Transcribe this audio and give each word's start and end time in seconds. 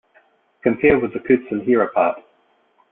Compare 0.63 0.97
with 0.97 1.13
the 1.13 1.19
kutsinhira 1.19 1.93
part. 1.93 2.23